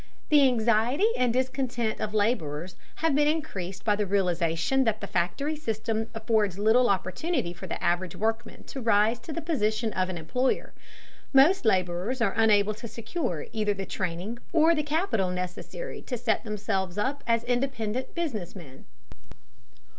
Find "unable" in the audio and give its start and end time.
12.35-12.73